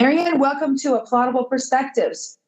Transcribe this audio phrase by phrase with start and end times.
[0.00, 2.38] Mary Ann, welcome to Applaudable Perspectives.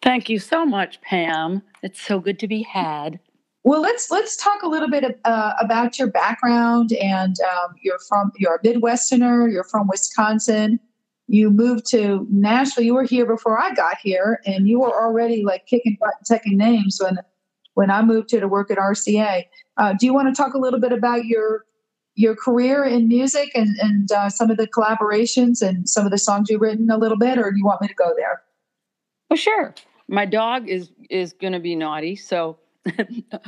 [0.00, 1.60] Thank you so much, Pam.
[1.82, 3.20] It's so good to be had.
[3.64, 6.92] Well, let's let's talk a little bit uh, about your background.
[6.94, 9.52] And um, you're from you're a Midwesterner.
[9.52, 10.80] You're from Wisconsin.
[11.26, 12.84] You moved to Nashville.
[12.84, 16.26] You were here before I got here, and you were already like kicking butt and
[16.26, 17.18] taking names when
[17.74, 19.44] when I moved here to work at RCA.
[19.76, 21.66] Uh, do you want to talk a little bit about your
[22.20, 26.18] your career in music and and uh, some of the collaborations and some of the
[26.18, 28.42] songs you've written a little bit, or do you want me to go there?
[29.30, 29.74] Well, sure.
[30.06, 32.58] My dog is is going to be naughty, so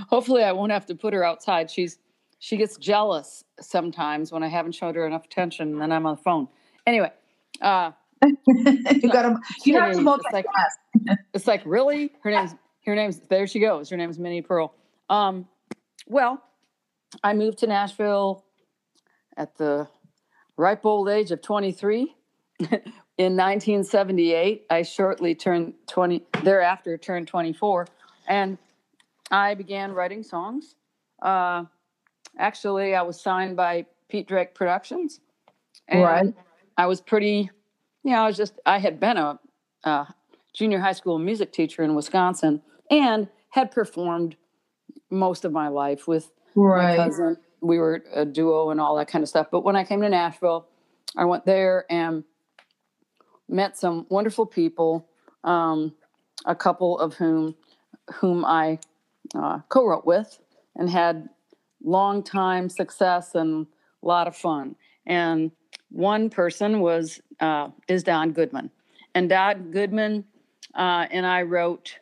[0.08, 1.70] hopefully I won't have to put her outside.
[1.70, 1.98] She's
[2.38, 6.16] she gets jealous sometimes when I haven't showed her enough attention, and then I'm on
[6.16, 6.48] the phone.
[6.86, 7.12] Anyway,
[7.60, 7.92] uh,
[8.46, 10.18] you got to you have to multitask.
[10.24, 12.54] It's like, it's like really her name's
[12.86, 13.90] her name's there she goes.
[13.90, 14.74] Her name's Minnie Pearl.
[15.10, 15.46] Um,
[16.06, 16.42] well,
[17.22, 18.44] I moved to Nashville
[19.36, 19.88] at the
[20.56, 22.14] ripe old age of 23
[22.60, 24.66] in 1978.
[24.70, 27.86] I shortly turned 20 thereafter turned 24
[28.28, 28.58] and
[29.30, 30.74] I began writing songs.
[31.20, 31.64] Uh,
[32.38, 35.20] actually, I was signed by Pete Drake Productions.
[35.88, 36.34] And right.
[36.76, 37.50] I was pretty,
[38.04, 39.38] you know, I was just, I had been a,
[39.84, 40.06] a
[40.52, 44.36] junior high school music teacher in Wisconsin and had performed
[45.10, 46.98] most of my life with right.
[46.98, 47.36] my cousin.
[47.62, 49.46] We were a duo and all that kind of stuff.
[49.50, 50.68] But when I came to Nashville,
[51.16, 52.24] I went there and
[53.48, 55.08] met some wonderful people,
[55.44, 55.94] um,
[56.44, 57.54] a couple of whom
[58.14, 58.78] whom I
[59.34, 60.38] uh, co-wrote with
[60.76, 61.28] and had
[61.84, 63.66] long time success and
[64.02, 64.74] a lot of fun.
[65.06, 65.52] And
[65.90, 68.70] one person was uh, is Don Goodman,
[69.14, 70.24] and Don Goodman
[70.74, 71.98] uh, and I wrote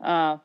[0.00, 0.38] uh,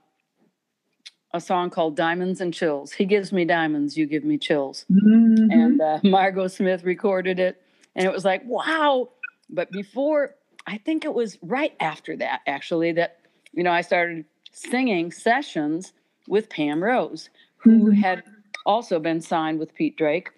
[1.33, 4.85] a song called "Diamonds and Chills." He gives me diamonds, you give me chills.
[4.91, 5.51] Mm-hmm.
[5.51, 7.61] And uh, Margo Smith recorded it,
[7.95, 9.09] and it was like wow.
[9.49, 13.19] But before, I think it was right after that actually that
[13.53, 15.93] you know I started singing sessions
[16.27, 18.01] with Pam Rose, who mm-hmm.
[18.01, 18.23] had
[18.65, 20.29] also been signed with Pete Drake.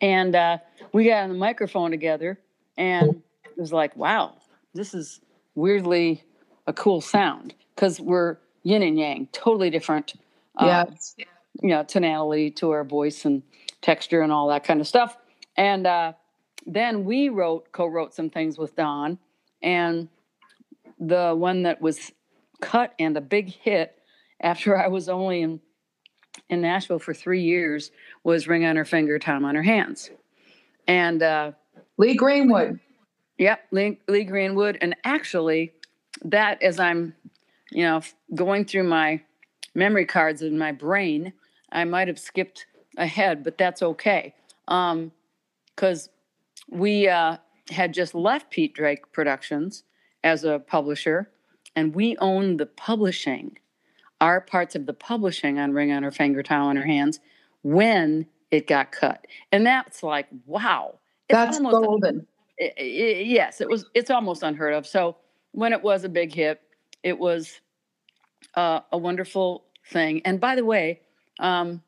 [0.00, 0.58] And uh,
[0.92, 2.38] we got on the microphone together,
[2.76, 4.36] and it was like, wow,
[4.74, 5.20] this is
[5.54, 6.22] weirdly
[6.66, 10.14] a cool sound because we're yin and yang, totally different.
[10.56, 10.86] Uh,
[11.62, 13.42] you know, tonality to our voice and
[13.80, 15.16] texture and all that kind of stuff.
[15.56, 16.12] And uh,
[16.66, 19.18] then we wrote, co-wrote some things with Don,
[19.62, 20.08] and
[20.98, 22.12] the one that was
[22.60, 23.98] cut and a big hit
[24.40, 25.60] after I was only in
[26.48, 27.90] in Nashville for three years
[28.24, 30.10] was ring on her finger, time on her hands,
[30.86, 31.52] and uh,
[31.98, 32.80] Lee Greenwood.
[33.38, 35.72] Yep, Lee, Lee Greenwood, and actually,
[36.24, 37.14] that as I'm,
[37.70, 38.00] you know,
[38.34, 39.20] going through my
[39.74, 41.32] memory cards in my brain,
[41.70, 44.34] I might have skipped ahead, but that's okay,
[44.66, 46.10] because um,
[46.70, 47.36] we uh,
[47.70, 49.84] had just left Pete Drake Productions
[50.24, 51.30] as a publisher,
[51.76, 53.58] and we owned the publishing
[54.20, 57.18] our parts of the publishing on Ring on Her Finger, Time on Her Hands
[57.62, 59.26] when it got cut.
[59.52, 60.98] And that's like, wow.
[61.28, 62.26] That's golden.
[62.56, 63.84] it, it, yes, it was.
[63.94, 64.86] It's almost unheard of.
[64.86, 65.16] So
[65.52, 66.60] when it was a big hit,
[67.02, 67.60] it was
[68.54, 70.22] uh, a wonderful thing.
[70.24, 71.00] And by the way,
[71.40, 71.82] um,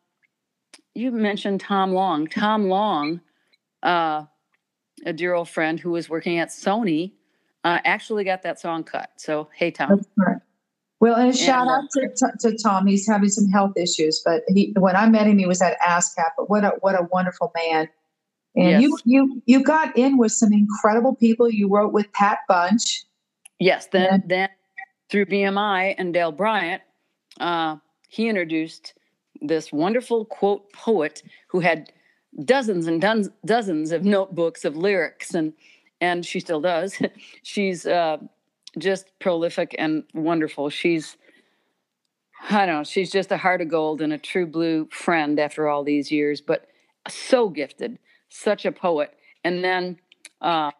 [0.94, 2.26] you mentioned Tom Long.
[2.26, 3.20] Tom Long,
[3.82, 4.24] uh,
[5.04, 7.12] a dear old friend who was working at Sony,
[7.64, 9.10] uh, actually got that song cut.
[9.16, 10.00] So hey, Tom.
[11.00, 12.86] Well, and a shout out to, to, Tom.
[12.86, 16.30] He's having some health issues, but he when I met him, he was at ASCAP.
[16.36, 17.88] But what a what a wonderful man!
[18.54, 18.82] And yes.
[18.82, 21.48] you you you got in with some incredible people.
[21.48, 23.04] You wrote with Pat Bunch.
[23.58, 24.48] Yes, then and, then
[25.10, 26.82] through BMI and Dale Bryant,
[27.40, 27.76] uh,
[28.08, 28.94] he introduced
[29.40, 31.92] this wonderful quote poet who had
[32.44, 35.52] dozens and dozens dozens of notebooks of lyrics and
[36.00, 36.96] and she still does.
[37.42, 38.18] She's uh,
[38.78, 40.70] just prolific and wonderful.
[40.70, 41.16] She's
[42.48, 45.68] I don't know, she's just a heart of gold and a true blue friend after
[45.68, 46.68] all these years, but
[47.06, 47.98] so gifted,
[48.30, 49.14] such a poet.
[49.44, 49.98] And then
[50.40, 50.70] uh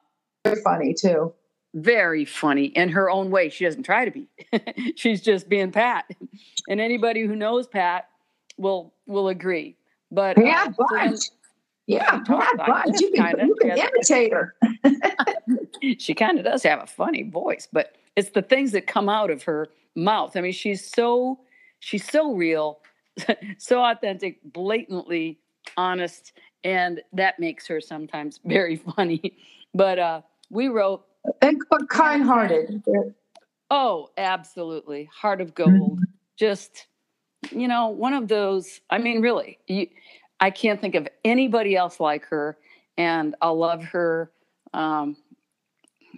[0.65, 1.35] funny too.
[1.75, 3.49] Very funny in her own way.
[3.49, 4.29] She doesn't try to be.
[4.97, 6.11] she's just being Pat.
[6.69, 8.09] And anybody who knows Pat
[8.57, 9.77] will will agree.
[10.11, 11.21] But yeah, uh, but,
[11.87, 13.01] yeah, Pat Bunch.
[13.01, 14.55] You can, you can imitate her.
[15.99, 19.31] she kind of does have a funny voice, but it's the things that come out
[19.31, 20.37] of her mouth.
[20.37, 21.41] I mean, she's so
[21.81, 22.81] she's so real,
[23.59, 25.39] so authentic, blatantly
[25.77, 26.33] honest,
[26.65, 29.37] and that makes her sometimes very funny.
[29.75, 31.05] But uh, we wrote
[31.43, 32.83] and kind-hearted.
[33.71, 35.71] Oh, absolutely, heart of gold.
[35.71, 36.05] Mm-hmm.
[36.37, 36.87] Just
[37.51, 38.81] you know, one of those.
[38.91, 39.89] I mean, really, you,
[40.41, 42.59] I can't think of anybody else like her,
[42.97, 44.31] and I'll love her
[44.75, 45.17] um,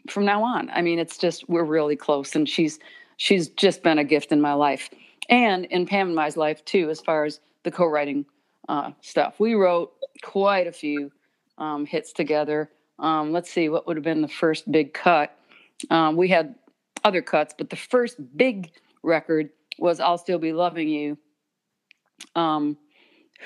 [0.08, 0.70] from now on.
[0.70, 2.78] I mean, it's just we're really close, and she's
[3.16, 4.90] she's just been a gift in my life,
[5.28, 8.26] and in Pam and my life too, as far as the co-writing
[8.68, 9.38] uh, stuff.
[9.38, 11.12] We wrote quite a few
[11.58, 12.70] um, hits together.
[13.02, 15.36] Um, let's see, what would have been the first big cut?
[15.90, 16.54] Um, we had
[17.04, 18.70] other cuts, but the first big
[19.02, 21.18] record was "I'll Still Be Loving You,"
[22.36, 22.78] um,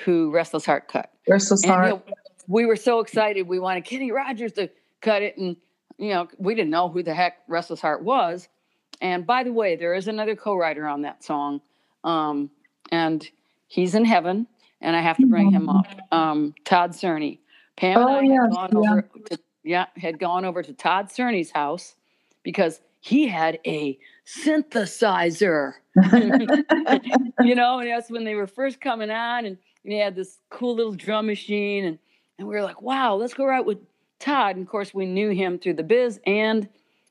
[0.05, 1.11] who Restless Heart cut.
[1.27, 1.87] Restless and, Heart.
[1.87, 2.03] You know,
[2.47, 3.47] we were so excited.
[3.47, 4.69] We wanted Kenny Rogers to
[5.01, 5.57] cut it, and
[5.97, 8.47] you know, we didn't know who the heck Restless Heart was.
[9.01, 11.61] And by the way, there is another co-writer on that song,
[12.03, 12.51] um,
[12.91, 13.27] and
[13.67, 14.45] he's in heaven,
[14.81, 15.87] and I have to bring him up.
[16.11, 17.39] Um, Todd Cerney.
[17.75, 18.91] Pam oh, and I yeah, had gone yeah.
[18.91, 21.95] over to, yeah, had gone over to Todd Cerney's house
[22.43, 25.73] because he had a synthesizer.
[27.41, 30.39] you know, and that's when they were first coming on, and, and he had this
[30.49, 31.99] cool little drum machine, and
[32.37, 33.79] and we were like, wow, let's go out with
[34.19, 34.55] Todd.
[34.55, 36.67] And of course, we knew him through the biz and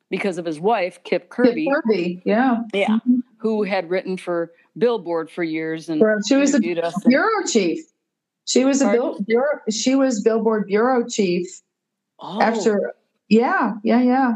[0.09, 1.65] because of his wife, Kip Kirby.
[1.65, 2.63] Kip Kirby, yeah.
[2.73, 2.89] Yeah.
[2.89, 3.19] Mm-hmm.
[3.39, 7.81] Who had written for Billboard for years and she was a bureau chief.
[8.45, 11.49] She was a bill, bureau, she was Billboard bureau chief
[12.19, 12.41] oh.
[12.41, 12.95] after
[13.29, 14.35] yeah, yeah, yeah.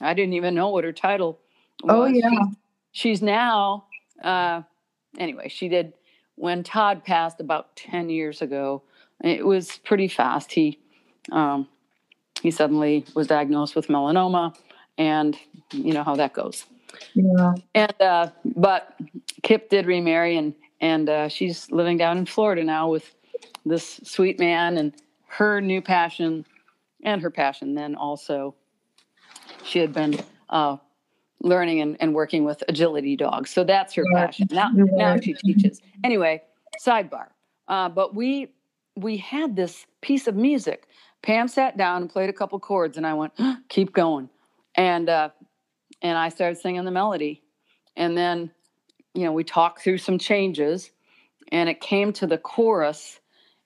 [0.00, 1.38] I didn't even know what her title
[1.84, 2.10] oh, was.
[2.10, 2.44] Oh yeah.
[2.92, 3.84] She, she's now
[4.22, 4.62] uh
[5.18, 5.92] anyway, she did
[6.34, 8.82] when Todd passed about 10 years ago.
[9.22, 10.52] It was pretty fast.
[10.52, 10.78] He
[11.32, 11.68] um
[12.42, 14.54] he suddenly was diagnosed with melanoma
[14.98, 15.38] and
[15.72, 16.64] you know how that goes
[17.14, 18.94] yeah and uh, but
[19.42, 23.14] kip did remarry and and uh, she's living down in florida now with
[23.64, 24.94] this sweet man and
[25.26, 26.44] her new passion
[27.06, 28.54] and her passion then also
[29.64, 30.18] she had been
[30.50, 30.76] uh,
[31.40, 33.50] learning and, and, working with agility dogs.
[33.50, 34.48] So that's her passion.
[34.50, 35.80] Now now she teaches.
[36.04, 36.42] Anyway
[36.84, 37.28] sidebar.
[37.68, 38.52] Uh, but we
[38.96, 40.86] we had this piece of music.
[41.22, 43.32] Pam sat down and played a couple chords, and I went,
[43.68, 44.28] "Keep going,"
[44.74, 45.30] and uh,
[46.02, 47.42] and I started singing the melody,
[47.96, 48.50] and then,
[49.14, 50.90] you know, we talked through some changes,
[51.50, 53.20] and it came to the chorus,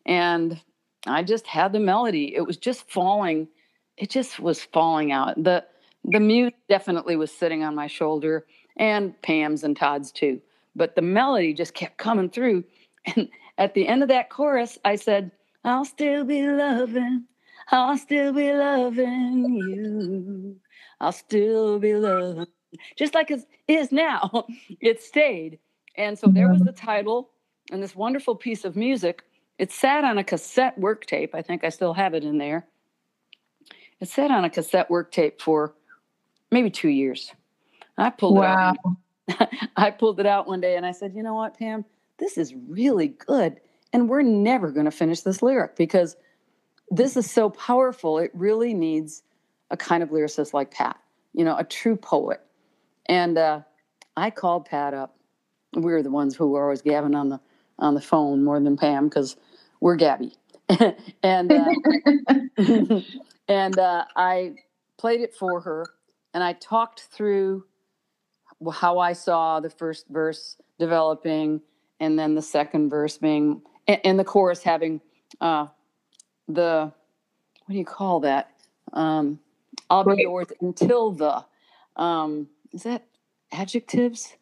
[0.07, 0.61] and
[1.07, 2.35] I just had the melody.
[2.35, 3.49] It was just falling.
[3.97, 5.43] It just was falling out.
[5.43, 5.65] the
[6.05, 10.41] The mute definitely was sitting on my shoulder, and Pam's and Todd's too.
[10.77, 12.65] But the melody just kept coming through,
[13.17, 15.31] and at the end of that chorus, I said,
[15.65, 17.27] "I'll still be loving."
[17.73, 20.57] I'll still be loving you.
[21.01, 22.47] I'll still be loving,
[22.97, 24.47] just like it is now.
[24.81, 25.59] It stayed.
[25.97, 27.31] And so there was the title
[27.71, 29.23] and this wonderful piece of music.
[29.61, 31.35] It sat on a cassette work tape.
[31.35, 32.67] I think I still have it in there.
[34.01, 35.75] It sat on a cassette work tape for
[36.51, 37.33] maybe two years.
[37.99, 38.75] I pulled wow.
[39.29, 39.49] it out.
[39.77, 41.85] I pulled it out one day and I said, you know what, Pam,
[42.19, 43.61] this is really good.
[43.93, 46.17] And we're never going to finish this lyric because–
[46.91, 48.19] this is so powerful.
[48.19, 49.23] It really needs
[49.71, 50.99] a kind of lyricist like Pat,
[51.33, 52.41] you know, a true poet.
[53.07, 53.61] And uh,
[54.17, 55.17] I called Pat up.
[55.75, 57.41] We were the ones who were always gabbing on the
[57.79, 59.37] on the phone more than Pam because
[59.81, 60.35] we're Gabby.
[61.23, 61.75] and uh,
[63.49, 64.55] and uh, I
[64.99, 65.87] played it for her,
[66.33, 67.65] and I talked through
[68.73, 71.61] how I saw the first verse developing,
[71.99, 75.01] and then the second verse being, and, and the chorus having
[75.41, 75.67] uh,
[76.47, 76.93] the
[77.67, 78.51] what do you call that?
[78.93, 79.41] Um,
[79.89, 81.45] I'll be yours until the
[81.97, 83.05] um, is that
[83.53, 84.37] adjectives?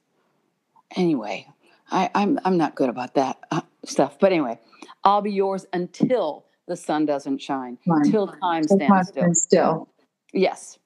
[0.96, 1.46] Anyway,
[1.90, 4.18] I, I'm I'm not good about that uh, stuff.
[4.18, 4.58] But anyway,
[5.04, 8.10] I'll be yours until the sun doesn't shine, Fine.
[8.10, 9.34] till time stands still.
[9.34, 9.88] still.
[10.32, 10.78] Yes,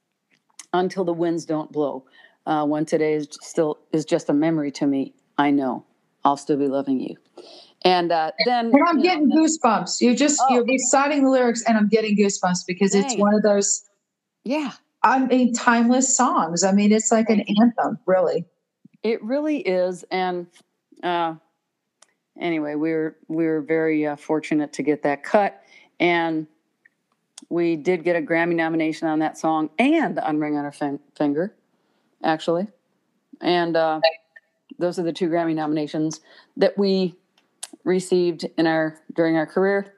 [0.72, 2.04] until the winds don't blow.
[2.44, 5.84] Uh, when today is still is just a memory to me, I know
[6.24, 7.16] I'll still be loving you.
[7.84, 10.00] And uh, then and I'm getting know, goosebumps.
[10.00, 13.04] You just oh, you're reciting the lyrics, and I'm getting goosebumps because dang.
[13.04, 13.82] it's one of those.
[14.44, 14.72] Yeah.
[15.04, 16.62] I mean, timeless songs.
[16.62, 18.44] I mean, it's like an anthem, really.
[19.02, 20.46] It really is, and
[21.02, 21.34] uh,
[22.40, 25.62] anyway, we were we were very uh, fortunate to get that cut,
[26.00, 26.46] and
[27.48, 31.00] we did get a Grammy nomination on that song and on Ring on Her fin-
[31.16, 31.54] Finger,
[32.22, 32.66] actually,
[33.40, 34.00] and uh,
[34.78, 36.20] those are the two Grammy nominations
[36.56, 37.14] that we
[37.84, 39.94] received in our during our career.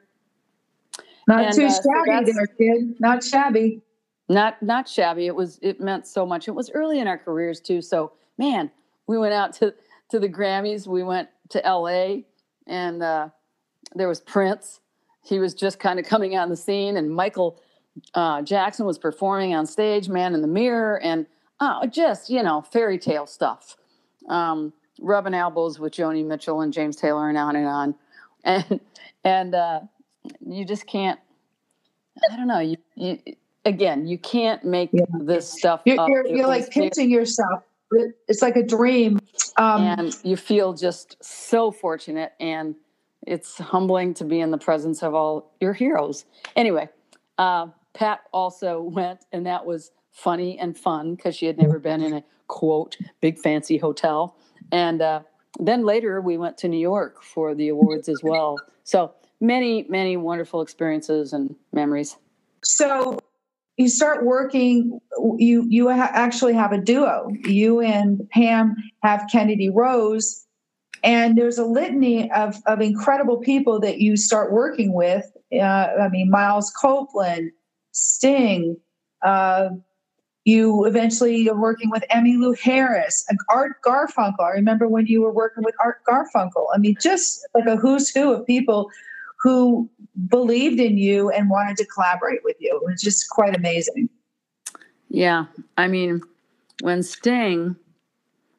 [1.27, 2.95] Not and, too uh, shabby, so there, kid.
[2.99, 3.81] Not shabby.
[4.29, 5.27] Not not shabby.
[5.27, 5.59] It was.
[5.61, 6.47] It meant so much.
[6.47, 7.81] It was early in our careers too.
[7.81, 8.71] So man,
[9.07, 9.73] we went out to
[10.09, 10.87] to the Grammys.
[10.87, 12.25] We went to L.A.
[12.67, 13.29] and uh,
[13.95, 14.79] there was Prince.
[15.23, 17.59] He was just kind of coming on the scene, and Michael
[18.13, 21.25] uh, Jackson was performing on stage, Man in the Mirror, and
[21.59, 23.77] uh, just you know fairy tale stuff.
[24.29, 27.95] Um, rubbing elbows with Joni Mitchell and James Taylor and on and on,
[28.43, 28.79] and
[29.23, 29.79] and uh,
[30.45, 31.19] you just can't.
[32.31, 32.59] I don't know.
[32.59, 33.19] You, you
[33.65, 35.05] again, you can't make yeah.
[35.21, 36.09] this stuff you're, up.
[36.09, 37.63] You're, you're like pinching yourself.
[38.27, 39.19] It's like a dream.
[39.57, 42.75] Um, and you feel just so fortunate and
[43.25, 46.25] it's humbling to be in the presence of all your heroes.
[46.55, 46.89] Anyway,
[47.37, 52.01] uh, Pat also went, and that was funny and fun because she had never been
[52.01, 54.37] in a quote big fancy hotel.
[54.71, 55.21] And uh,
[55.59, 58.57] then later we went to New York for the awards as well.
[58.83, 62.17] So many, many wonderful experiences and memories.
[62.63, 63.19] So
[63.77, 64.99] you start working.
[65.37, 67.27] You you ha- actually have a duo.
[67.43, 70.45] You and Pam have Kennedy Rose,
[71.03, 75.25] and there's a litany of of incredible people that you start working with.
[75.53, 77.51] Uh, I mean, Miles Copeland,
[77.91, 78.77] Sting.
[79.21, 79.69] Uh,
[80.45, 84.41] you eventually are working with Emmylou Harris Art Garfunkel.
[84.41, 86.67] I remember when you were working with Art Garfunkel.
[86.73, 88.91] I mean, just like a who's who of people
[89.45, 89.87] who
[90.27, 92.75] believed in you and wanted to collaborate with you.
[92.75, 94.09] It was just quite amazing.
[95.07, 95.45] Yeah.
[95.77, 96.21] I mean,
[96.81, 97.75] when Sting,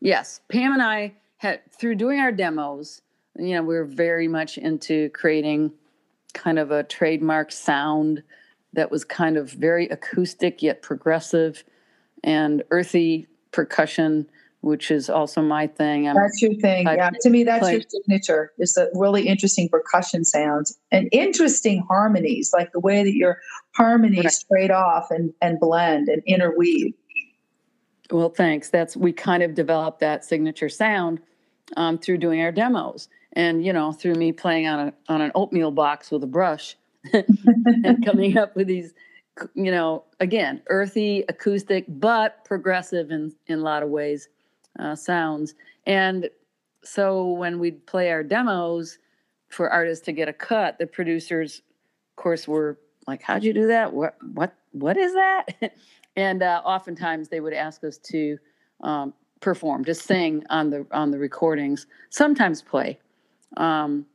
[0.00, 3.02] yes, Pam and I had, through doing our demos,
[3.36, 5.72] you know, we were very much into creating
[6.34, 8.22] kind of a trademark sound
[8.74, 11.64] that was kind of very acoustic yet progressive
[12.22, 14.30] and earthy percussion,
[14.66, 16.08] which is also my thing.
[16.08, 16.86] I'm, that's your thing.
[16.86, 17.10] Yeah.
[17.20, 17.74] To me, that's play.
[17.74, 18.52] your signature.
[18.58, 23.38] Is the really interesting percussion sounds and interesting harmonies, like the way that your
[23.76, 24.58] harmonies right.
[24.58, 26.94] trade off and, and blend and interweave.
[28.10, 28.68] Well, thanks.
[28.68, 31.20] That's we kind of developed that signature sound
[31.76, 35.30] um, through doing our demos, and you know, through me playing on a on an
[35.36, 36.76] oatmeal box with a brush,
[37.12, 38.94] and coming up with these
[39.54, 44.28] you know, again, earthy, acoustic, but progressive in in a lot of ways,
[44.78, 45.54] uh, sounds.
[45.86, 46.30] And
[46.82, 48.98] so when we'd play our demos
[49.48, 51.62] for artists to get a cut, the producers,
[52.10, 53.92] of course, were like, "How'd you do that?
[53.92, 55.72] What what what is that?"
[56.16, 58.38] and uh, oftentimes they would ask us to
[58.82, 62.98] um, perform, to sing on the on the recordings, sometimes play.
[63.56, 64.06] Um,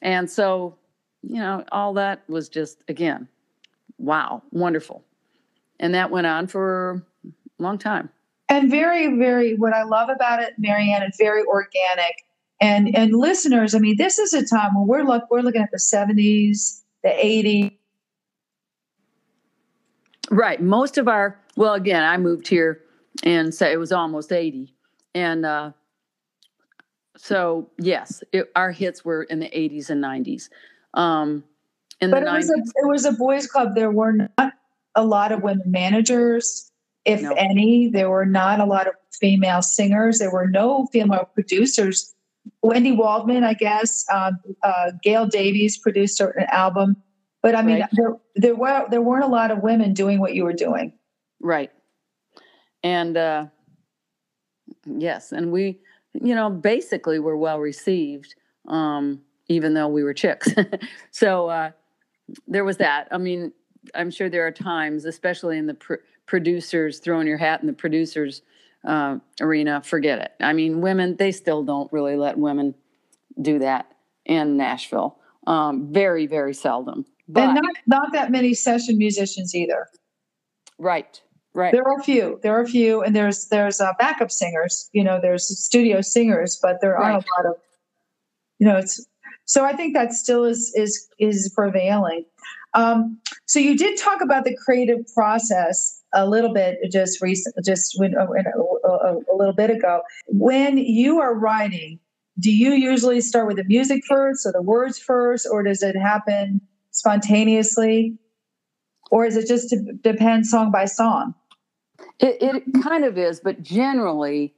[0.00, 0.76] and so,
[1.22, 3.28] you know, all that was just again
[4.02, 5.04] wow, wonderful.
[5.80, 7.02] And that went on for
[7.58, 8.10] a long time.
[8.52, 12.22] And very, very, what I love about it, Mary Ann, it's very organic.
[12.60, 15.70] And and listeners, I mean, this is a time when we're look we're looking at
[15.70, 17.72] the 70s, the 80s.
[20.30, 20.60] Right.
[20.60, 22.82] Most of our well, again, I moved here
[23.22, 24.74] and so it was almost 80.
[25.14, 25.72] And uh
[27.16, 30.50] so yes, it, our hits were in the 80s and 90s.
[30.92, 31.42] Um,
[32.02, 32.36] in but the it 90s.
[32.36, 33.74] was a it was a boys club.
[33.74, 34.52] There were not
[34.94, 36.71] a lot of women managers,
[37.04, 37.32] if no.
[37.32, 37.88] any.
[37.88, 40.18] There were not a lot of female singers.
[40.18, 42.14] There were no female producers.
[42.62, 44.32] Wendy Waldman, I guess, uh,
[44.62, 46.96] uh, Gail Davies produced an album,
[47.40, 47.88] but I mean, right.
[47.92, 50.92] there there were there weren't a lot of women doing what you were doing.
[51.40, 51.70] Right,
[52.82, 53.46] and uh,
[54.86, 55.80] yes, and we,
[56.14, 58.34] you know, basically were well received,
[58.68, 60.48] um, even though we were chicks.
[61.10, 61.70] so uh,
[62.46, 63.08] there was that.
[63.10, 63.52] I mean,
[63.94, 65.94] I'm sure there are times, especially in the pr-
[66.26, 68.42] producers throwing your hat in the producers
[68.84, 69.82] uh, arena.
[69.82, 70.32] Forget it.
[70.40, 72.74] I mean, women they still don't really let women
[73.40, 73.92] do that
[74.24, 75.18] in Nashville.
[75.46, 77.04] Um, very very seldom.
[77.28, 79.86] But, and not not that many session musicians either.
[80.78, 81.20] Right.
[81.54, 81.72] Right.
[81.72, 82.40] There are a few.
[82.42, 84.88] There are a few, and there's there's uh, backup singers.
[84.92, 87.24] You know, there's studio singers, but there aren't right.
[87.24, 87.60] a lot of.
[88.58, 89.06] You know, it's
[89.44, 92.24] so I think that still is is is prevailing.
[92.74, 97.94] Um, so you did talk about the creative process a little bit just recent, just
[97.98, 100.02] when, uh, a, a, a little bit ago.
[100.28, 101.98] When you are writing,
[102.38, 105.96] do you usually start with the music first, or the words first, or does it
[105.96, 108.18] happen spontaneously,
[109.10, 111.34] or is it just to depend song by song?
[112.18, 114.54] It, it kind of is, but generally,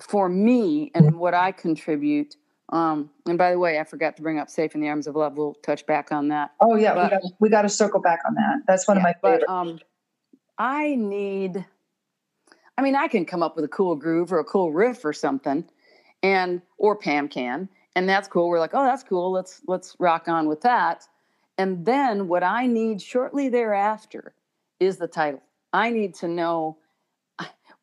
[0.00, 2.36] for me and what I contribute
[2.70, 5.14] um, and by the way, I forgot to bring up "Safe in the Arms of
[5.14, 6.50] Love." We'll touch back on that.
[6.60, 8.56] Oh yeah, but, we got we got to circle back on that.
[8.66, 9.44] That's one yeah, of my favorites.
[9.46, 9.78] But, um,
[10.58, 11.64] I need.
[12.78, 15.12] I mean, I can come up with a cool groove or a cool riff or
[15.12, 15.64] something,
[16.22, 18.48] and or Pam can, and that's cool.
[18.48, 19.32] We're like, oh, that's cool.
[19.32, 21.04] Let's let's rock on with that.
[21.58, 24.34] And then what I need shortly thereafter
[24.78, 25.42] is the title.
[25.72, 26.76] I need to know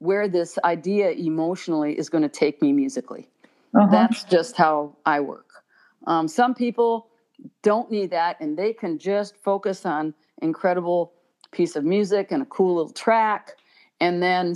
[0.04, 3.30] where this idea emotionally is going to take me musically.
[3.74, 3.88] Uh-huh.
[3.90, 5.50] That's just how I work.
[6.06, 7.08] Um, some people
[7.62, 11.14] don't need that and they can just focus on incredible
[11.54, 13.54] piece of music and a cool little track
[14.00, 14.56] and then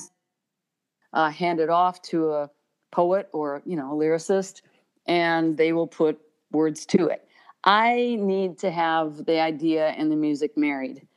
[1.14, 2.50] uh, hand it off to a
[2.92, 4.62] poet or you know a lyricist
[5.08, 6.20] and they will put
[6.52, 7.28] words to it
[7.64, 11.08] i need to have the idea and the music married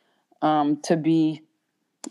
[0.43, 1.43] um, to be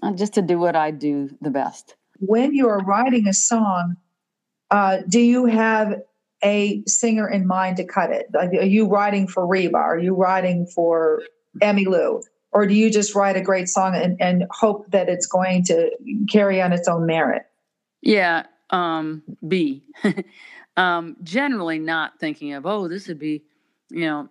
[0.01, 1.95] uh, just to do what I do the best.
[2.19, 3.95] When you are writing a song,
[4.71, 6.01] uh, do you have
[6.43, 8.27] a singer in mind to cut it?
[8.33, 9.77] Like, are you writing for Reba?
[9.77, 11.21] Are you writing for
[11.61, 12.23] Emmy Emmylou?
[12.51, 15.91] Or do you just write a great song and, and hope that it's going to
[16.29, 17.45] carry on its own merit?
[18.01, 19.83] Yeah, um, B.
[20.77, 23.43] um, generally not thinking of, oh, this would be,
[23.89, 24.29] you know,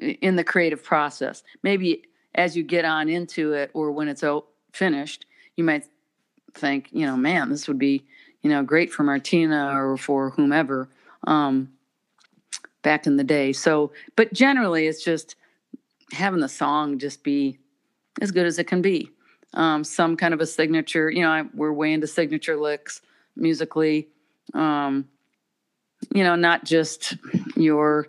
[0.00, 1.42] in the creative process.
[1.62, 2.02] Maybe
[2.34, 4.24] as you get on into it or when it's
[4.72, 5.26] finished,
[5.56, 5.84] you might
[6.54, 8.04] think, you know, man, this would be,
[8.42, 10.88] you know, great for Martina or for whomever
[11.26, 11.70] um,
[12.82, 13.52] back in the day.
[13.52, 15.36] So, but generally, it's just
[16.12, 17.58] having the song just be
[18.20, 19.10] as good as it can be.
[19.54, 23.02] Um, some kind of a signature, you know, I, we're way into signature licks
[23.36, 24.08] musically.
[24.54, 25.08] Um,
[26.14, 27.16] you know, not just
[27.56, 28.08] your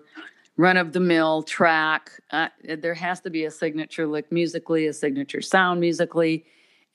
[0.58, 2.12] run of the mill track.
[2.32, 6.46] Uh, there has to be a signature lick musically, a signature sound musically,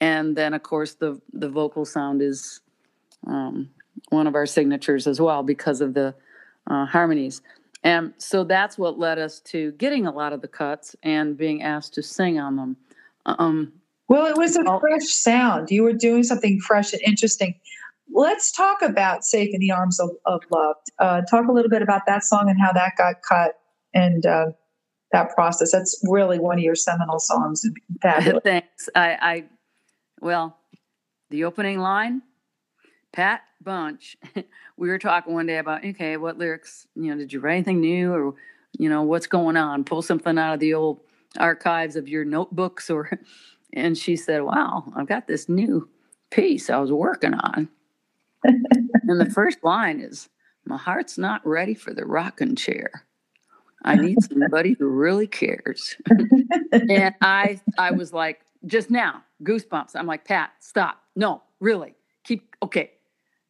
[0.01, 2.61] and then of course the the vocal sound is
[3.27, 3.69] um,
[4.11, 6.15] one of our signatures as well because of the
[6.69, 7.43] uh, harmonies.
[7.85, 11.63] And so that's what led us to getting a lot of the cuts and being
[11.63, 12.77] asked to sing on them.
[13.27, 13.73] Um,
[14.09, 15.71] well, it was a fresh sound.
[15.71, 17.55] You were doing something fresh and interesting.
[18.11, 20.77] Let's talk about Safe in the Arms of, of Love.
[20.99, 23.61] Uh, talk a little bit about that song and how that got cut
[23.93, 24.47] and uh,
[25.13, 25.73] that process.
[25.73, 27.63] That's really one of your seminal songs.
[28.03, 28.89] Thanks.
[28.95, 29.45] I, I,
[30.21, 30.57] well,
[31.31, 32.23] the opening line,
[33.13, 34.17] Pat Bunch,
[34.77, 37.81] we were talking one day about, okay, what lyrics, you know, did you write anything
[37.81, 38.35] new or,
[38.79, 39.85] you know, what's going on?
[39.85, 41.01] Pull something out of the old
[41.39, 43.11] archives of your notebooks or,
[43.73, 45.89] and she said, wow, I've got this new
[46.31, 47.69] piece I was working on
[48.45, 50.29] and the first line is,
[50.65, 53.05] My heart's not ready for the rocking chair.
[53.85, 55.97] I need somebody who really cares.
[56.73, 59.95] and I I was like, just now, goosebumps.
[59.95, 61.03] I'm like, Pat, stop.
[61.17, 61.95] No, really.
[62.25, 62.93] Keep okay.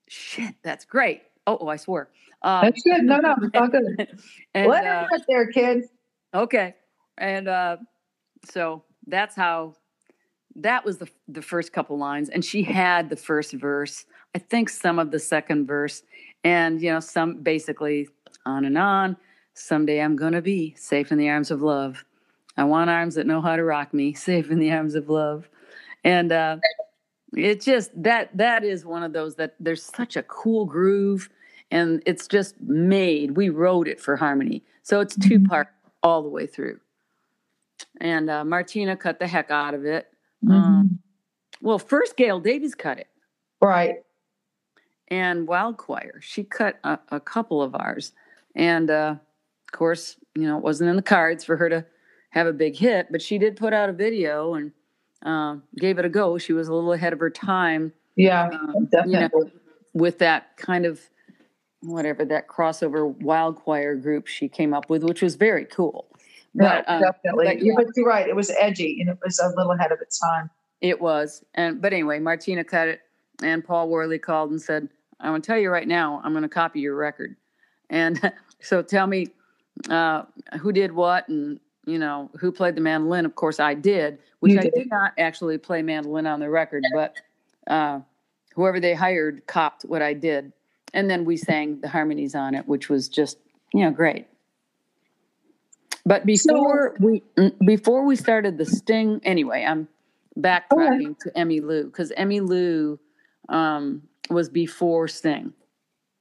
[0.08, 1.22] Shit, that's great.
[1.46, 2.08] Oh, oh I swear.
[2.42, 3.02] Um, that's good.
[3.04, 4.18] No, no, it's good.
[4.54, 5.88] and, Let uh, there, kids.
[6.34, 6.74] Okay.
[7.18, 7.78] And uh,
[8.44, 9.74] so that's how
[10.56, 14.68] that was the the first couple lines and she had the first verse i think
[14.68, 16.02] some of the second verse
[16.44, 18.08] and you know some basically
[18.44, 19.16] on and on
[19.54, 22.04] someday i'm going to be safe in the arms of love
[22.56, 25.48] i want arms that know how to rock me safe in the arms of love
[26.04, 26.56] and uh
[27.36, 31.28] it just that that is one of those that there's such a cool groove
[31.70, 35.46] and it's just made we wrote it for harmony so it's two mm-hmm.
[35.46, 35.68] part
[36.02, 36.78] all the way through
[38.00, 40.08] and uh, martina cut the heck out of it
[40.44, 40.54] Mm-hmm.
[40.54, 40.98] Um,
[41.60, 43.08] well, first Gail Davies cut it.
[43.60, 43.96] Right.
[45.08, 48.12] And Wild Choir, she cut a, a couple of ours.
[48.54, 51.84] And uh, of course, you know, it wasn't in the cards for her to
[52.30, 54.72] have a big hit, but she did put out a video and
[55.24, 56.38] uh, gave it a go.
[56.38, 57.92] She was a little ahead of her time.
[58.16, 59.12] Yeah, um, definitely.
[59.12, 59.50] You know,
[59.94, 61.00] with that kind of
[61.80, 66.06] whatever that crossover wild choir group she came up with, which was very cool.
[66.54, 67.46] But, um, definitely.
[67.46, 67.72] But, yeah.
[67.76, 68.26] but you're right.
[68.26, 70.50] It was edgy and it was a little ahead of its time.
[70.80, 71.44] It was.
[71.54, 73.00] And but anyway, Martina cut it
[73.42, 74.88] and Paul Worley called and said,
[75.20, 77.36] I want to tell you right now, I'm going to copy your record.
[77.90, 79.28] And so tell me
[79.88, 80.24] uh,
[80.60, 83.24] who did what and you know who played the mandolin.
[83.24, 84.74] Of course, I did, which you I did.
[84.74, 87.16] did not actually play mandolin on the record, but
[87.66, 88.00] uh,
[88.54, 90.52] whoever they hired copped what I did,
[90.92, 93.38] and then we sang the harmonies on it, which was just
[93.72, 94.26] you know great.
[96.04, 99.88] But before so, we mm, before we started the sting, anyway, I'm
[100.38, 101.16] backtracking okay.
[101.22, 102.98] to Emmylou because Emmylou
[103.48, 105.52] um, was before Sting.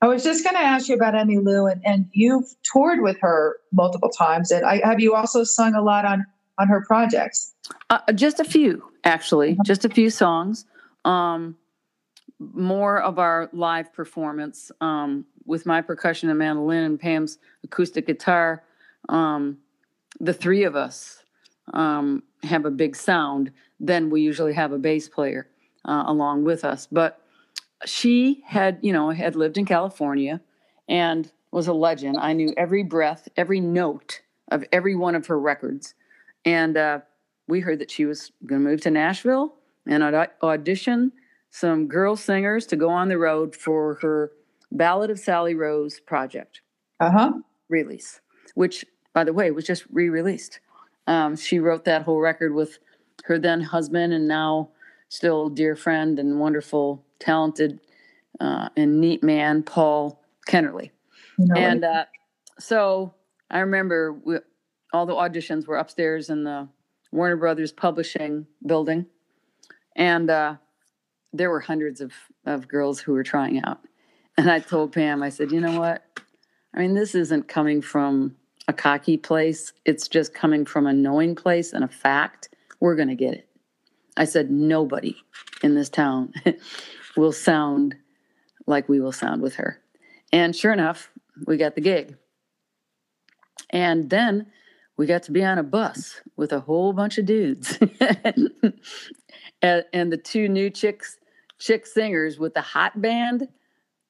[0.01, 3.57] I was just going to ask you about Emmylou, and, and you've toured with her
[3.71, 4.51] multiple times.
[4.51, 6.25] And I, have you also sung a lot on
[6.59, 7.53] on her projects?
[7.89, 9.63] Uh, just a few, actually, uh-huh.
[9.63, 10.65] just a few songs.
[11.05, 11.55] Um,
[12.39, 18.63] more of our live performance um, with my percussion and mandolin and Pam's acoustic guitar.
[19.09, 19.57] Um,
[20.19, 21.23] the three of us
[21.73, 25.47] um, have a big sound, then we usually have a bass player
[25.85, 26.87] uh, along with us.
[26.91, 27.21] But
[27.85, 30.41] she had, you know, had lived in California
[30.87, 32.17] and was a legend.
[32.17, 35.93] I knew every breath, every note of every one of her records.
[36.45, 36.99] And uh,
[37.47, 40.03] we heard that she was going to move to Nashville and
[40.43, 41.11] audition
[41.49, 44.31] some girl singers to go on the road for her
[44.71, 46.61] Ballad of Sally Rose project
[46.99, 47.33] uh-huh.
[47.69, 48.19] release,
[48.53, 48.85] which
[49.17, 50.59] by the way, was just re released.
[51.07, 52.77] Um, she wrote that whole record with
[53.23, 54.69] her then husband and now
[55.09, 57.79] still dear friend and wonderful, talented,
[58.39, 60.91] uh, and neat man, Paul Kennerley.
[61.55, 62.05] And uh,
[62.59, 63.13] so
[63.49, 64.37] I remember we,
[64.93, 66.67] all the auditions were upstairs in the
[67.11, 69.05] Warner Brothers publishing building.
[69.95, 70.55] And uh,
[71.33, 72.13] there were hundreds of,
[72.45, 73.79] of girls who were trying out.
[74.37, 76.03] And I told Pam, I said, you know what?
[76.73, 78.35] I mean, this isn't coming from
[78.67, 79.73] a cocky place.
[79.85, 82.49] It's just coming from a knowing place and a fact.
[82.79, 83.46] We're going to get it.
[84.17, 85.15] I said, nobody
[85.63, 86.33] in this town
[87.17, 87.95] will sound
[88.65, 89.79] like we will sound with her.
[90.33, 91.09] And sure enough,
[91.45, 92.17] we got the gig.
[93.69, 94.47] And then
[94.97, 97.77] we got to be on a bus with a whole bunch of dudes
[99.61, 101.17] and, and, the two new chicks
[101.59, 103.43] chick singers with the hot band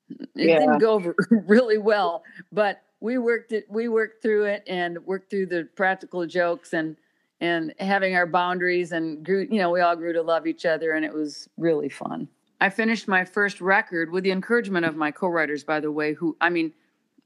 [0.10, 0.60] it yeah.
[0.60, 1.16] didn't go over
[1.48, 6.26] really well but we worked it we worked through it and worked through the practical
[6.26, 6.98] jokes and
[7.40, 10.94] and having our boundaries and grew you know we all grew to love each other
[10.94, 12.28] and it was really fun
[12.62, 16.36] i finished my first record with the encouragement of my co-writers by the way who
[16.42, 16.74] i mean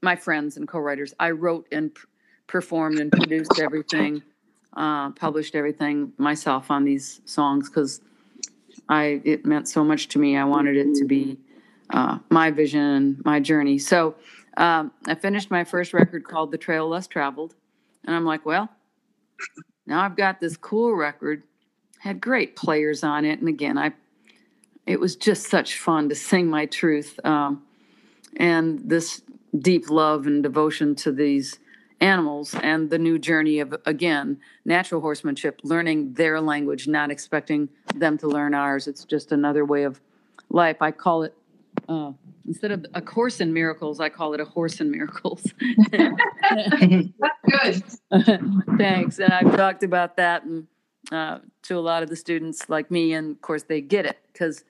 [0.02, 1.96] my friends and co-writers i wrote and
[2.52, 4.22] performed and produced everything,
[4.74, 8.00] uh, published everything myself on these songs because
[8.88, 10.36] I it meant so much to me.
[10.36, 11.38] I wanted it to be
[11.90, 13.78] uh, my vision, my journey.
[13.78, 14.14] So
[14.58, 17.54] um, I finished my first record called "The Trail Less Traveled,"
[18.04, 18.68] and I'm like, well,
[19.86, 21.42] now I've got this cool record.
[22.00, 23.92] Had great players on it, and again, I
[24.86, 27.62] it was just such fun to sing my truth um,
[28.36, 29.22] and this
[29.56, 31.58] deep love and devotion to these
[32.00, 38.18] animals and the new journey of again natural horsemanship learning their language not expecting them
[38.18, 40.00] to learn ours it's just another way of
[40.50, 41.32] life i call it
[41.92, 42.12] uh,
[42.46, 45.44] instead of a course in miracles i call it a horse in miracles
[45.90, 47.12] that's
[47.48, 47.92] good
[48.78, 50.66] thanks and i've talked about that and
[51.10, 54.18] uh, to a lot of the students like me and of course they get it
[54.32, 54.64] because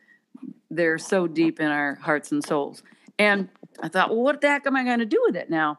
[0.71, 2.83] they're so deep in our hearts and souls
[3.19, 3.49] and
[3.83, 5.79] i thought well what the heck am i going to do with it now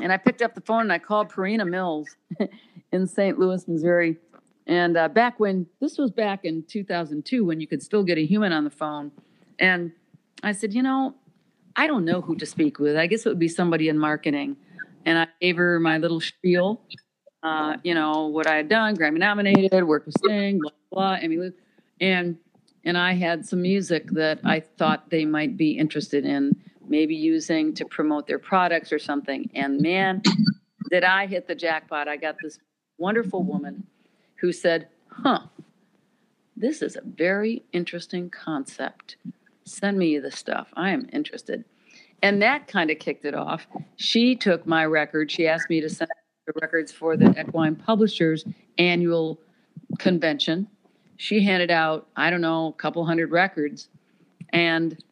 [0.00, 2.16] and I picked up the phone and I called Purina Mills
[2.92, 3.38] in St.
[3.38, 4.16] Louis, Missouri.
[4.66, 8.24] And uh, back when this was back in 2002, when you could still get a
[8.24, 9.10] human on the phone.
[9.58, 9.92] And
[10.42, 11.14] I said, you know,
[11.76, 12.96] I don't know who to speak with.
[12.96, 14.56] I guess it would be somebody in marketing.
[15.04, 16.82] And I gave her my little spiel,
[17.42, 21.52] uh, you know, what I had done, Grammy nominated, worked with Sting, blah, blah, Emmy
[22.00, 22.36] And,
[22.84, 27.72] and I had some music that I thought they might be interested in maybe using
[27.74, 29.48] to promote their products or something.
[29.54, 30.22] And man,
[30.90, 32.08] did I hit the jackpot.
[32.08, 32.58] I got this
[32.98, 33.86] wonderful woman
[34.36, 35.40] who said, Huh,
[36.56, 39.16] this is a very interesting concept.
[39.70, 40.68] Send me the stuff.
[40.74, 41.64] I am interested.
[42.22, 43.66] And that kind of kicked it off.
[43.96, 45.30] She took my record.
[45.30, 46.10] She asked me to send
[46.46, 48.44] the records for the Equine Publishers
[48.78, 49.40] annual
[49.98, 50.68] convention.
[51.16, 53.88] She handed out, I don't know, a couple hundred records.
[54.52, 55.02] And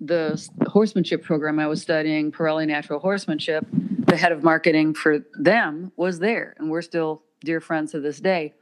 [0.00, 5.92] the horsemanship program I was studying, Parelli Natural Horsemanship, the head of marketing for them
[5.96, 8.54] was there, and we're still dear friends to this day.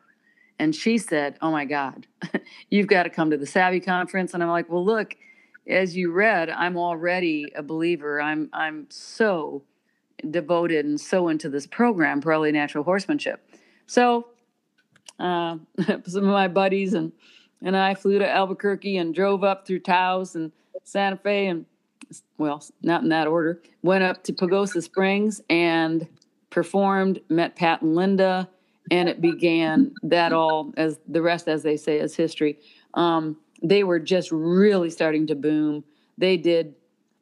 [0.63, 2.07] And she said, "Oh my God,
[2.71, 5.17] you've got to come to the Savvy conference." And I'm like, "Well, look,
[5.67, 8.23] as you read, I'm already a believer.
[8.23, 9.65] I'm I'm so
[10.31, 13.45] devoted and so into this program, Parelli Natural Horsemanship."
[13.87, 14.29] So,
[15.19, 15.57] uh,
[16.07, 17.11] some of my buddies and
[17.61, 20.53] and I flew to Albuquerque and drove up through Taos and
[20.85, 21.67] Santa Fe and
[22.39, 23.61] well, not in that order.
[23.83, 26.07] Went up to Pagosa Springs and
[26.51, 28.49] performed, met Pat and Linda,
[28.93, 32.59] and it began that all as the rest, as they say, is history.
[32.93, 35.83] Um, they were just really starting to boom.
[36.19, 36.75] They did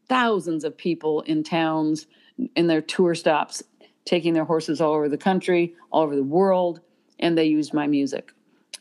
[0.08, 2.08] thousands of people in towns
[2.56, 3.62] in their tour stops,
[4.04, 6.80] taking their horses all over the country, all over the world,
[7.20, 8.32] and they used my music.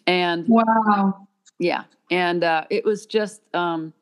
[0.07, 1.27] And wow,
[1.59, 3.93] yeah, and uh, it was just um,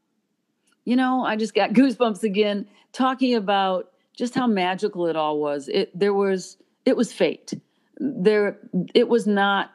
[0.85, 5.67] you know, I just got goosebumps again talking about just how magical it all was.
[5.67, 7.53] It there was it was fate.
[7.99, 8.57] There
[8.93, 9.71] it was not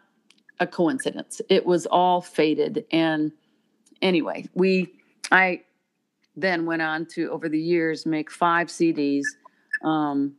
[0.60, 1.40] a coincidence.
[1.48, 2.84] It was all fated.
[2.92, 3.32] And
[4.00, 4.92] anyway, we
[5.30, 5.62] I
[6.36, 9.24] then went on to over the years make five CDs
[9.84, 10.34] um,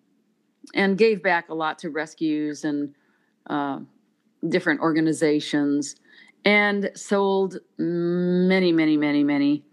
[0.74, 2.96] and gave back a lot to rescues and
[3.48, 3.80] uh,
[4.50, 5.96] different organizations
[6.46, 9.64] and sold many, many, many, many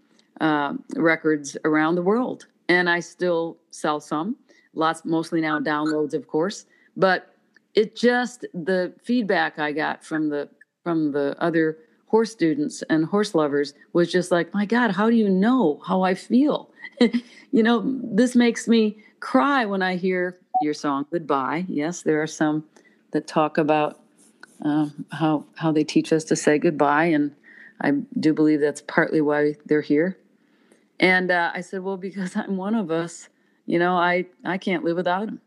[0.40, 4.36] uh, records around the world, and I still sell some.
[4.74, 6.66] Lots, mostly now downloads, of course.
[6.96, 7.34] But
[7.74, 10.48] it just the feedback I got from the
[10.82, 15.16] from the other horse students and horse lovers was just like, my God, how do
[15.16, 16.70] you know how I feel?
[17.00, 22.26] you know, this makes me cry when I hear your song "Goodbye." Yes, there are
[22.26, 22.64] some
[23.12, 24.00] that talk about
[24.64, 27.34] uh, how how they teach us to say goodbye, and
[27.80, 30.18] I do believe that's partly why they're here.
[30.98, 33.30] And uh, I said, well, because I'm one of us,
[33.64, 35.40] you know, I, I can't live without him.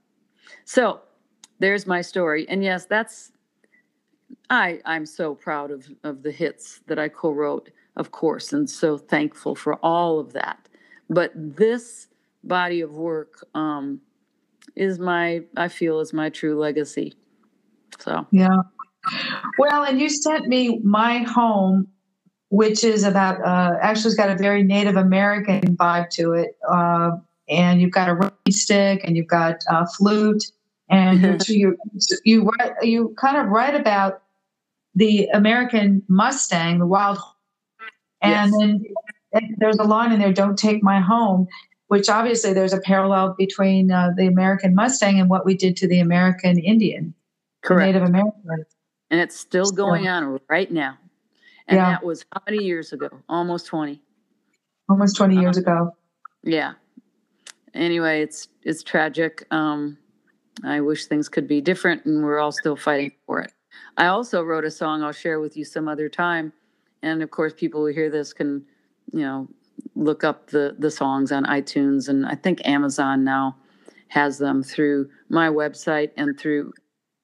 [0.65, 1.01] So
[1.63, 2.45] there's my story.
[2.49, 3.31] And yes, that's
[4.49, 8.97] I I'm so proud of of the hits that I co-wrote, of course, and so
[8.97, 10.67] thankful for all of that.
[11.09, 12.07] But this
[12.43, 14.01] body of work um,
[14.75, 17.13] is my I feel is my true legacy.
[17.97, 18.57] So yeah.
[19.57, 21.87] Well, and you sent me my home,
[22.49, 26.57] which is about uh, actually it's got a very Native American vibe to it.
[26.69, 27.11] Uh,
[27.47, 30.43] and you've got a stick and you've got a flute
[30.93, 31.77] and you
[32.23, 34.21] you write, you kind of write about
[34.95, 37.17] the American Mustang, the wild,
[38.21, 38.59] and yes.
[38.59, 41.47] then there's a line in there, "Don't take my home,"
[41.87, 45.87] which obviously there's a parallel between uh, the American Mustang and what we did to
[45.87, 47.13] the American Indian,
[47.63, 47.87] Correct.
[47.87, 48.65] Native American,
[49.09, 50.97] and it's still going on right now.
[51.67, 51.91] And yeah.
[51.91, 53.09] that was how many years ago?
[53.29, 54.01] Almost twenty.
[54.89, 55.71] Almost twenty years uh-huh.
[55.71, 55.95] ago.
[56.43, 56.73] Yeah.
[57.73, 59.47] Anyway, it's it's tragic.
[59.49, 59.97] Um,
[60.63, 63.53] I wish things could be different, and we're all still fighting for it.
[63.97, 66.53] I also wrote a song I'll share with you some other time,
[67.01, 68.65] and of course, people who hear this can,
[69.11, 69.47] you know,
[69.95, 73.57] look up the the songs on iTunes, and I think Amazon now
[74.09, 76.71] has them through my website and through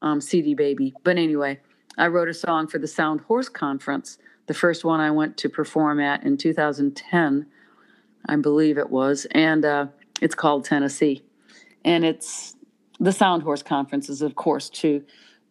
[0.02, 0.94] um, CD Baby.
[1.04, 1.60] But anyway,
[1.98, 5.50] I wrote a song for the Sound Horse Conference, the first one I went to
[5.50, 7.46] perform at in 2010,
[8.28, 9.88] I believe it was, and uh,
[10.22, 11.24] it's called Tennessee,
[11.86, 12.56] and it's
[13.00, 15.04] the Sound Horse Conference is, of course, to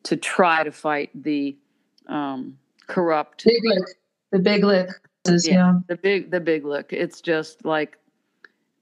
[0.04, 1.56] to try to fight the
[2.06, 3.84] um, corrupt big lick,
[4.32, 4.88] the big lick.
[5.26, 6.92] Yeah, yeah, the big the big look.
[6.92, 7.98] It's just like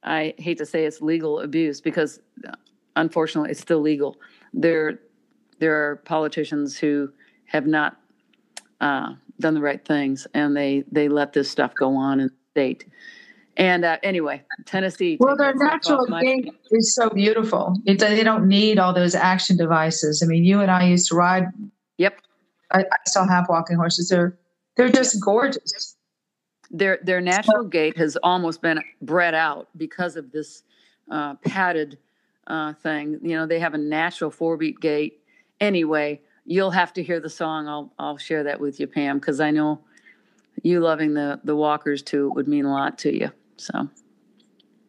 [0.02, 2.20] I hate to say it's legal abuse because
[2.94, 4.16] unfortunately it's still legal.
[4.52, 5.00] There
[5.58, 7.12] there are politicians who
[7.46, 7.96] have not
[8.80, 12.34] uh, done the right things and they they let this stuff go on in the
[12.52, 12.86] state.
[13.56, 15.16] And uh, anyway, Tennessee.
[15.18, 17.74] Well, their natural gait is so beautiful.
[17.86, 20.22] It, they don't need all those action devices.
[20.22, 21.44] I mean, you and I used to ride.
[21.96, 22.20] Yep.
[22.72, 24.10] I, I still have walking horses.
[24.10, 24.36] They're
[24.76, 25.96] they're just gorgeous.
[26.70, 30.62] Their their natural so, gait has almost been bred out because of this
[31.10, 31.96] uh, padded
[32.46, 33.18] uh, thing.
[33.22, 35.20] You know, they have a natural four beat gait.
[35.60, 37.68] Anyway, you'll have to hear the song.
[37.68, 39.80] I'll I'll share that with you, Pam, because I know
[40.62, 43.30] you loving the the walkers too would mean a lot to you.
[43.58, 43.88] So,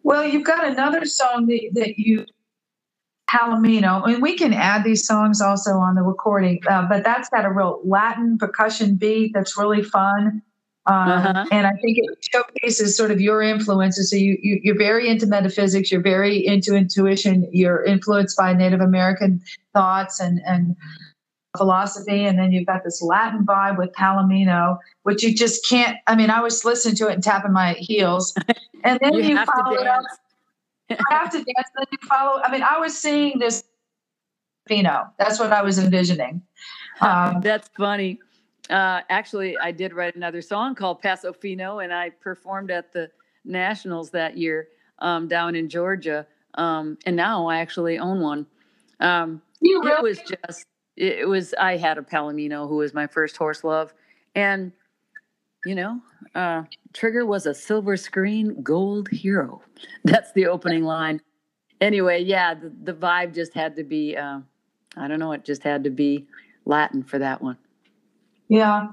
[0.04, 2.26] well, you've got another song that, that you,
[3.30, 7.46] Palomino, mean, we can add these songs also on the recording, uh, but that's got
[7.46, 10.42] a real Latin percussion beat that's really fun.
[10.86, 11.46] Um, uh-huh.
[11.52, 14.10] And I think it showcases sort of your influences.
[14.10, 15.92] So you, you you're very into metaphysics.
[15.92, 17.46] You're very into intuition.
[17.52, 19.42] You're influenced by Native American
[19.74, 20.78] thoughts and and
[21.56, 25.98] philosophy, and then you've got this Latin vibe with Palomino, which you just can't.
[26.08, 28.36] I mean, I was listening to it and tapping my heels,
[28.84, 30.04] and then you, you follow it up.
[30.90, 31.70] I have to dance.
[31.76, 32.42] Then you follow.
[32.42, 33.64] I mean, I was seeing this.
[34.68, 35.08] Pino.
[35.18, 36.42] That's what I was envisioning.
[37.00, 38.20] Um, That's funny.
[38.70, 43.10] Uh, actually, I did write another song called Paso Fino, and I performed at the
[43.46, 44.68] Nationals that year
[45.00, 46.28] um, down in Georgia.
[46.56, 48.46] Um, and now I actually own one.
[49.00, 49.92] Um, really?
[49.92, 50.66] It was just
[50.98, 53.94] it was I had a Palomino who was my first horse love,
[54.36, 54.72] and
[55.66, 56.02] you know,
[56.34, 59.62] uh, Trigger was a silver screen gold hero.
[60.04, 61.22] That's the opening line.
[61.80, 64.18] Anyway, yeah, the, the vibe just had to be.
[64.18, 64.40] Uh,
[64.98, 66.26] I don't know, it just had to be
[66.66, 67.58] Latin for that one.
[68.50, 68.88] Yeah,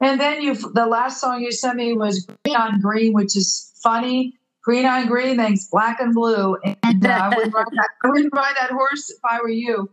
[0.00, 3.72] and then you the last song you sent me was Green on Green, which is
[3.82, 4.34] funny.
[4.62, 6.58] Green on green, thanks black and blue.
[6.82, 9.88] And uh, I, would ride that, I would ride that horse if I were you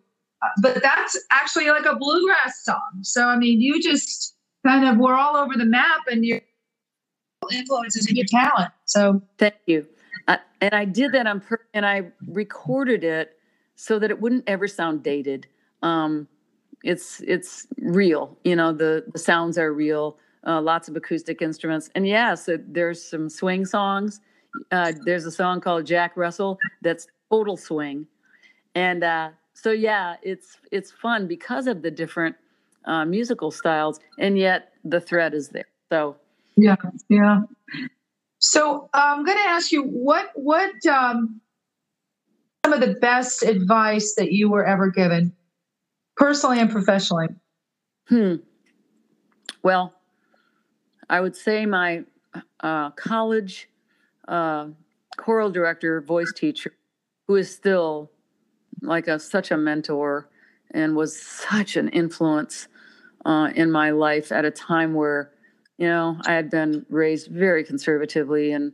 [0.61, 2.99] but that's actually like a bluegrass song.
[3.01, 6.41] So I mean, you just kind of were all over the map, and your
[7.51, 8.71] influences and your talent.
[8.85, 9.87] So thank you.
[10.27, 13.37] Uh, and I did that on purpose, and I recorded it
[13.75, 15.47] so that it wouldn't ever sound dated.
[15.81, 16.27] Um,
[16.83, 18.71] it's it's real, you know.
[18.73, 20.17] The the sounds are real.
[20.47, 22.13] Uh, lots of acoustic instruments, and yes,
[22.47, 24.19] yeah, so there's some swing songs.
[24.71, 28.05] Uh, there's a song called Jack Russell that's total swing,
[28.75, 32.35] and uh, so yeah, it's it's fun because of the different
[32.83, 35.65] uh, musical styles, and yet the thread is there.
[35.89, 36.17] So
[36.57, 36.75] yeah,
[37.09, 37.41] yeah.
[38.39, 41.39] So uh, I'm going to ask you what what um,
[42.63, 45.33] some of the best advice that you were ever given,
[46.17, 47.27] personally and professionally.
[48.09, 48.35] Hmm.
[49.63, 49.93] Well,
[51.09, 52.03] I would say my
[52.59, 53.69] uh, college
[54.27, 54.67] uh,
[55.17, 56.73] choral director, voice teacher,
[57.27, 58.11] who is still
[58.87, 60.29] like a such a mentor
[60.71, 62.67] and was such an influence
[63.25, 65.31] uh, in my life at a time where
[65.77, 68.73] you know I had been raised very conservatively and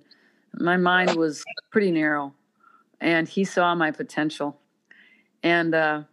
[0.54, 2.34] my mind was pretty narrow
[3.00, 4.60] and he saw my potential
[5.43, 6.04] and uh,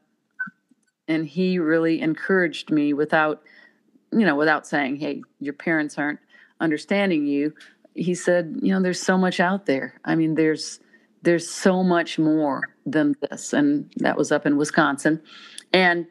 [1.07, 3.43] and he really encouraged me without
[4.13, 6.21] you know, without saying, hey, your parents aren't
[6.61, 7.53] understanding you,
[7.95, 10.01] he said, you know, there's so much out there.
[10.05, 10.81] I mean, there's
[11.29, 13.53] there's so much more than this.
[13.53, 15.21] And that was up in Wisconsin.
[15.75, 16.07] And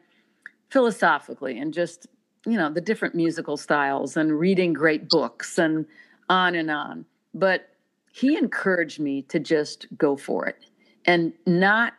[0.70, 2.06] philosophically and just,
[2.46, 5.86] you know, the different musical styles and reading great books and
[6.28, 7.04] on and on.
[7.34, 7.68] But
[8.12, 10.66] he encouraged me to just go for it
[11.04, 11.94] and not,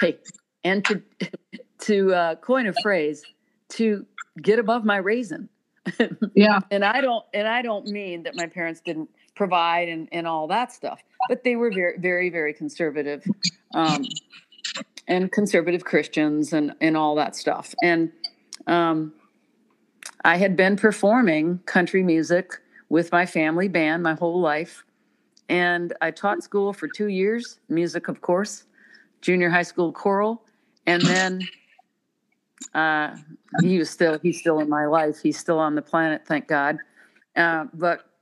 [0.00, 0.18] hey,
[0.64, 1.02] and to
[1.80, 3.24] to uh, coin a phrase,
[3.72, 4.06] to
[4.40, 5.50] get above my raisin.
[6.34, 6.60] yeah.
[6.70, 10.46] and I don't and I don't mean that my parents didn't provide and, and all
[10.48, 11.02] that stuff.
[11.28, 13.24] But they were very, very, very conservative
[13.74, 14.04] um,
[15.08, 17.74] and conservative Christians and, and all that stuff.
[17.82, 18.12] And
[18.66, 19.12] um,
[20.24, 22.52] I had been performing country music
[22.88, 24.84] with my family band my whole life.
[25.48, 28.64] And I taught school for two years, music, of course,
[29.20, 30.42] junior high school choral.
[30.86, 31.40] And then
[32.74, 33.16] uh,
[33.60, 35.20] he was still, he's still in my life.
[35.22, 36.78] He's still on the planet, thank God.
[37.36, 38.13] Uh, but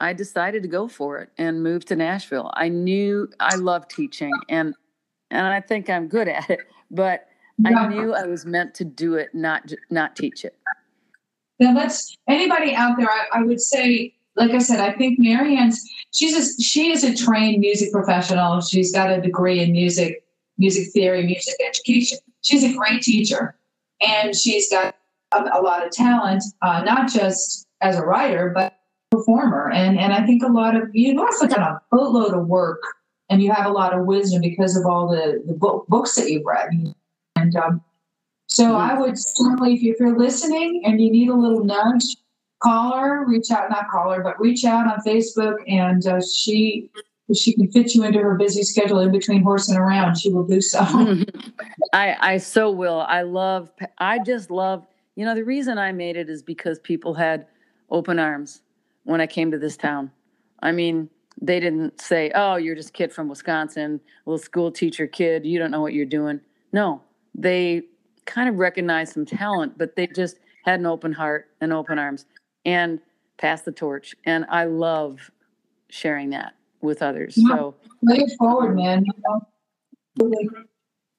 [0.00, 2.50] I decided to go for it and move to Nashville.
[2.54, 4.74] I knew I love teaching and
[5.30, 7.26] and I think I'm good at it, but
[7.64, 10.56] I knew I was meant to do it, not not teach it.
[11.58, 13.08] Now let's anybody out there.
[13.08, 15.82] I, I would say, like I said, I think Mary Ann's
[16.12, 18.60] she's a, she is a trained music professional.
[18.60, 20.24] She's got a degree in music,
[20.58, 22.18] music theory, music education.
[22.42, 23.56] She's a great teacher,
[24.00, 24.94] and she's got
[25.32, 28.75] a, a lot of talent, uh, not just as a writer, but
[29.16, 29.70] performer.
[29.70, 32.82] And and I think a lot of you've also got a boatload of work
[33.28, 36.30] and you have a lot of wisdom because of all the, the book, books that
[36.30, 36.70] you've read.
[37.36, 37.82] And um,
[38.46, 38.76] so mm-hmm.
[38.76, 42.04] I would certainly, if you're listening and you need a little nudge,
[42.62, 46.90] call her, reach out, not call her, but reach out on Facebook and uh, she
[47.34, 50.46] she can fit you into her busy schedule in between horse and around, she will
[50.46, 50.78] do so.
[51.92, 53.00] I, I so will.
[53.00, 57.14] I love, I just love, you know, the reason I made it is because people
[57.14, 57.48] had
[57.90, 58.62] open arms
[59.06, 60.10] when I came to this town.
[60.60, 61.08] I mean,
[61.40, 65.46] they didn't say, "Oh, you're just a kid from Wisconsin, little school teacher kid.
[65.46, 66.40] You don't know what you're doing."
[66.72, 67.00] No,
[67.34, 67.84] they
[68.24, 72.26] kind of recognized some talent, but they just had an open heart and open arms
[72.64, 73.00] and
[73.38, 74.14] passed the torch.
[74.24, 75.30] And I love
[75.88, 77.34] sharing that with others.
[77.36, 79.04] Yeah, so it forward, man.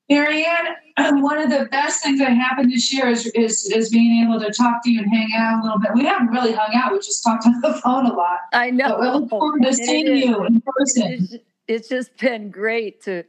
[0.09, 3.89] Mary Ann, um, one of the best things that happened this year is, is is
[3.89, 5.91] being able to talk to you and hang out a little bit.
[5.95, 8.39] We haven't really hung out; we just talked on the phone a lot.
[8.53, 8.89] I know.
[8.89, 11.11] But we look forward to seeing you in person.
[11.11, 11.35] It's,
[11.67, 13.23] it's just been great to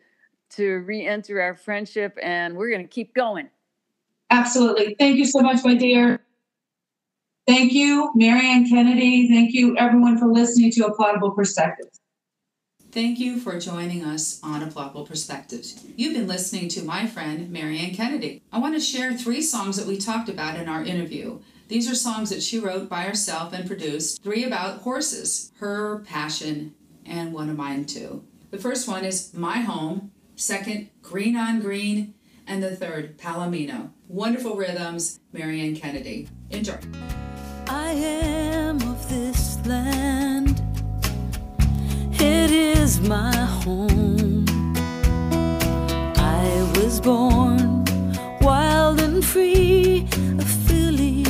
[0.51, 3.49] to re-enter our friendship, and we're going to keep going.
[4.31, 4.95] Absolutely.
[4.99, 6.21] Thank you so much, my dear.
[7.47, 9.29] Thank you, Mary Ann Kennedy.
[9.29, 11.99] Thank you, everyone, for listening to Applaudable Perspectives.
[12.99, 15.85] Thank you for joining us on Applaudable Perspectives.
[15.95, 18.43] You've been listening to my friend Mary Ann Kennedy.
[18.51, 21.39] I want to share three songs that we talked about in our interview.
[21.69, 26.75] These are songs that she wrote by herself and produced, three about horses, her passion,
[27.07, 28.25] and one of mine too.
[28.51, 32.15] The first one is My Home, second, Green on Green,
[32.49, 33.91] and the third, Palomino.
[34.09, 36.29] Wonderful rhythms, Mary Ann Kennedy.
[36.51, 36.79] Enjoy.
[37.69, 40.28] I am of this land
[42.49, 44.45] it is my home.
[46.17, 47.85] I was born
[48.41, 50.07] wild and free,
[50.39, 51.25] a filly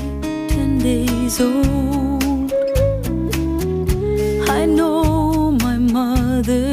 [0.49, 2.53] ten days old.
[4.49, 6.71] I know my mother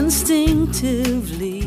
[0.00, 1.59] instinctively.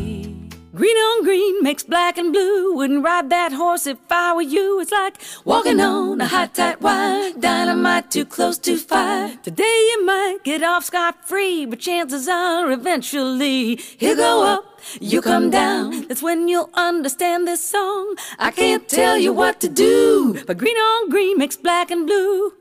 [0.76, 2.74] Green on green makes black and blue.
[2.74, 4.80] Wouldn't ride that horse if I were you.
[4.80, 7.32] It's like walking on a hot, tight wire.
[7.40, 9.38] Dynamite too close to fire.
[9.44, 14.82] Today you might get off scot free, but chances are eventually he'll go up.
[15.00, 18.16] You come down, that's when you'll understand this song.
[18.40, 22.54] I can't tell you what to do, but green on green makes black and blue.